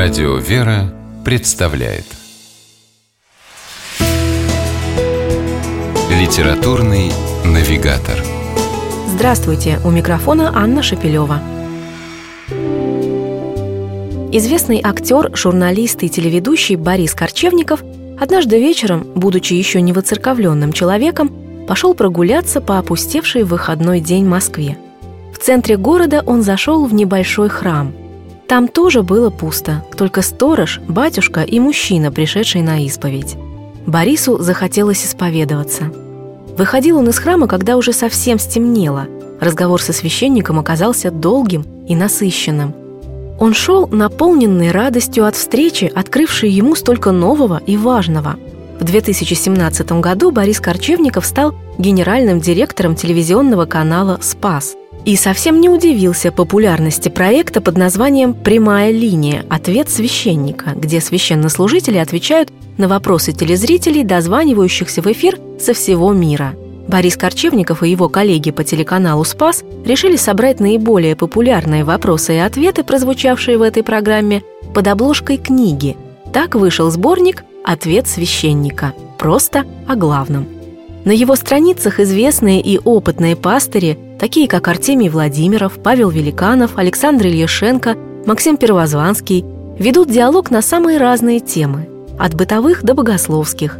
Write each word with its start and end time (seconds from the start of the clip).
Радио 0.00 0.36
«Вера» 0.36 0.94
представляет 1.24 2.04
Литературный 6.08 7.10
навигатор 7.44 8.16
Здравствуйте! 9.08 9.80
У 9.84 9.90
микрофона 9.90 10.52
Анна 10.54 10.84
Шапилева. 10.84 11.40
Известный 14.30 14.80
актер, 14.84 15.36
журналист 15.36 16.04
и 16.04 16.08
телеведущий 16.08 16.76
Борис 16.76 17.14
Корчевников 17.14 17.82
однажды 18.20 18.60
вечером, 18.60 19.04
будучи 19.16 19.54
еще 19.54 19.80
не 19.80 19.92
воцерковленным 19.92 20.72
человеком, 20.72 21.28
пошел 21.66 21.94
прогуляться 21.94 22.60
по 22.60 22.78
опустевшей 22.78 23.42
выходной 23.42 23.98
день 23.98 24.26
Москве. 24.26 24.78
В 25.34 25.38
центре 25.38 25.76
города 25.76 26.22
он 26.24 26.42
зашел 26.42 26.86
в 26.86 26.94
небольшой 26.94 27.48
храм– 27.48 27.92
там 28.48 28.66
тоже 28.66 29.02
было 29.02 29.28
пусто, 29.28 29.84
только 29.96 30.22
сторож, 30.22 30.80
батюшка 30.88 31.42
и 31.42 31.60
мужчина, 31.60 32.10
пришедший 32.10 32.62
на 32.62 32.82
исповедь. 32.84 33.36
Борису 33.86 34.38
захотелось 34.38 35.04
исповедоваться. 35.04 35.92
Выходил 36.56 36.96
он 36.98 37.08
из 37.10 37.18
храма, 37.18 37.46
когда 37.46 37.76
уже 37.76 37.92
совсем 37.92 38.38
стемнело. 38.38 39.06
Разговор 39.38 39.82
со 39.82 39.92
священником 39.92 40.58
оказался 40.58 41.10
долгим 41.10 41.64
и 41.86 41.94
насыщенным. 41.94 42.74
Он 43.38 43.52
шел, 43.52 43.86
наполненный 43.86 44.72
радостью 44.72 45.26
от 45.26 45.36
встречи, 45.36 45.92
открывшей 45.94 46.50
ему 46.50 46.74
столько 46.74 47.12
нового 47.12 47.60
и 47.66 47.76
важного. 47.76 48.36
В 48.80 48.84
2017 48.84 49.92
году 50.00 50.30
Борис 50.30 50.58
Корчевников 50.58 51.26
стал 51.26 51.54
генеральным 51.76 52.40
директором 52.40 52.96
телевизионного 52.96 53.66
канала 53.66 54.18
«Спас», 54.22 54.77
и 55.04 55.16
совсем 55.16 55.60
не 55.60 55.68
удивился 55.68 56.30
популярности 56.32 57.08
проекта 57.08 57.60
под 57.60 57.76
названием 57.76 58.34
«Прямая 58.34 58.90
линия. 58.90 59.44
Ответ 59.48 59.88
священника», 59.88 60.72
где 60.76 61.00
священнослужители 61.00 61.98
отвечают 61.98 62.50
на 62.76 62.88
вопросы 62.88 63.32
телезрителей, 63.32 64.04
дозванивающихся 64.04 65.02
в 65.02 65.06
эфир 65.10 65.38
со 65.60 65.72
всего 65.74 66.12
мира. 66.12 66.54
Борис 66.88 67.16
Корчевников 67.16 67.82
и 67.82 67.90
его 67.90 68.08
коллеги 68.08 68.50
по 68.50 68.64
телеканалу 68.64 69.24
«Спас» 69.24 69.62
решили 69.84 70.16
собрать 70.16 70.58
наиболее 70.58 71.16
популярные 71.16 71.84
вопросы 71.84 72.34
и 72.34 72.38
ответы, 72.38 72.82
прозвучавшие 72.82 73.58
в 73.58 73.62
этой 73.62 73.82
программе, 73.82 74.42
под 74.74 74.88
обложкой 74.88 75.36
книги. 75.36 75.96
Так 76.32 76.54
вышел 76.54 76.90
сборник 76.90 77.44
«Ответ 77.64 78.08
священника». 78.08 78.94
Просто 79.18 79.64
о 79.86 79.96
главном. 79.96 80.57
На 81.08 81.12
его 81.12 81.36
страницах 81.36 82.00
известные 82.00 82.60
и 82.60 82.78
опытные 82.78 83.34
пастыри 83.34 83.98
такие 84.20 84.46
как 84.46 84.68
Артемий 84.68 85.08
Владимиров, 85.08 85.78
Павел 85.82 86.10
Великанов, 86.10 86.76
Александр 86.76 87.28
Ильяшенко, 87.28 87.96
Максим 88.26 88.58
Первозванский, 88.58 89.42
ведут 89.78 90.10
диалог 90.10 90.50
на 90.50 90.60
самые 90.60 90.98
разные 90.98 91.40
темы, 91.40 91.88
от 92.18 92.34
бытовых 92.34 92.82
до 92.82 92.92
богословских. 92.92 93.78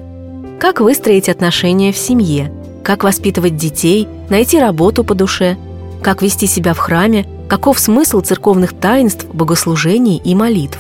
Как 0.59 0.81
выстроить 0.81 1.29
отношения 1.29 1.93
в 1.93 1.99
семье, 1.99 2.51
как 2.83 3.05
воспитывать 3.05 3.59
детей, 3.59 4.09
найти 4.31 4.59
работу 4.59 5.05
по 5.05 5.15
душе, 5.15 5.59
как 6.03 6.23
вести 6.23 6.47
себя 6.47 6.73
в 6.73 6.79
храме, 6.79 7.27
каков 7.47 7.79
смысл 7.79 8.23
церковных 8.23 8.73
таинств, 8.73 9.27
богослужений 9.31 10.17
и 10.25 10.35
молитв, 10.35 10.79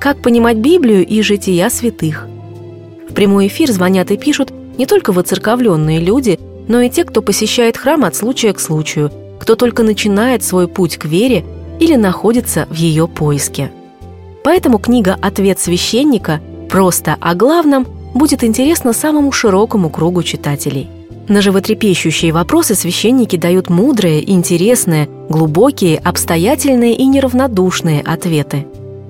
как 0.00 0.22
понимать 0.22 0.56
Библию 0.56 1.06
и 1.06 1.22
жития 1.22 1.70
святых. 1.70 2.26
В 3.08 3.14
прямой 3.14 3.46
эфир 3.46 3.70
звонят 3.70 4.10
и 4.10 4.16
пишут 4.16 4.52
не 4.78 4.86
только 4.86 5.12
воцерковленные 5.12 6.00
люди, 6.00 6.38
но 6.68 6.80
и 6.80 6.88
те, 6.88 7.04
кто 7.04 7.20
посещает 7.20 7.76
храм 7.76 8.04
от 8.04 8.14
случая 8.14 8.52
к 8.52 8.60
случаю, 8.60 9.10
кто 9.38 9.56
только 9.56 9.82
начинает 9.82 10.42
свой 10.42 10.68
путь 10.68 10.96
к 10.96 11.04
вере 11.04 11.44
или 11.80 11.96
находится 11.96 12.66
в 12.70 12.74
ее 12.74 13.06
поиске. 13.08 13.70
Поэтому 14.44 14.78
книга 14.78 15.18
«Ответ 15.20 15.58
священника» 15.58 16.40
просто 16.70 17.16
о 17.20 17.34
главном 17.34 17.86
будет 18.14 18.44
интересна 18.44 18.92
самому 18.92 19.32
широкому 19.32 19.90
кругу 19.90 20.22
читателей. 20.22 20.88
На 21.28 21.42
животрепещущие 21.42 22.32
вопросы 22.32 22.74
священники 22.74 23.36
дают 23.36 23.68
мудрые, 23.68 24.28
интересные, 24.30 25.08
глубокие, 25.28 25.98
обстоятельные 25.98 26.94
и 26.94 27.04
неравнодушные 27.04 28.00
ответы. 28.00 28.66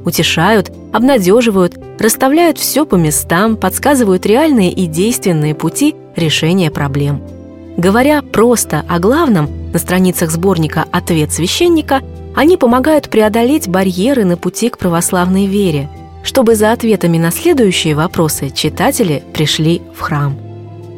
Утешают, 0.08 0.72
обнадеживают, 0.92 1.78
расставляют 2.00 2.58
все 2.58 2.84
по 2.84 2.96
местам, 2.96 3.56
подсказывают 3.56 4.26
реальные 4.26 4.72
и 4.72 4.86
действенные 4.86 5.54
пути 5.54 5.94
решения 6.16 6.70
проблем– 6.70 7.22
Говоря 7.78 8.22
просто 8.22 8.84
о 8.88 8.98
главном, 8.98 9.48
на 9.72 9.78
страницах 9.78 10.32
сборника 10.32 10.84
«Ответ 10.90 11.32
священника» 11.32 12.02
они 12.34 12.56
помогают 12.56 13.08
преодолеть 13.08 13.68
барьеры 13.68 14.24
на 14.24 14.36
пути 14.36 14.68
к 14.68 14.78
православной 14.78 15.46
вере, 15.46 15.88
чтобы 16.24 16.56
за 16.56 16.72
ответами 16.72 17.18
на 17.18 17.30
следующие 17.30 17.94
вопросы 17.94 18.50
читатели 18.50 19.22
пришли 19.32 19.80
в 19.94 20.00
храм. 20.00 20.36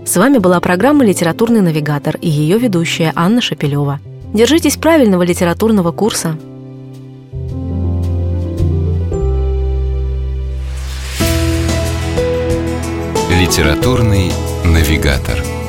С 0.06 0.16
вами 0.16 0.38
была 0.38 0.58
программа 0.60 1.04
«Литературный 1.04 1.60
навигатор» 1.60 2.16
и 2.16 2.30
ее 2.30 2.56
ведущая 2.56 3.12
Анна 3.14 3.42
Шапилева. 3.42 4.00
Держитесь 4.32 4.78
правильного 4.78 5.22
литературного 5.22 5.92
курса. 5.92 6.38
«Литературный 13.50 14.30
навигатор» 14.64 15.59